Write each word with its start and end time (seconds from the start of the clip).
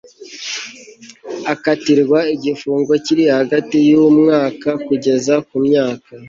akatirwa 1.53 2.19
igifungo 2.35 2.91
kiri 3.05 3.23
hagati 3.37 3.77
y'umwaka 3.89 4.69
kugeza 4.85 5.33
ku 5.47 5.55
myaka 5.65 6.09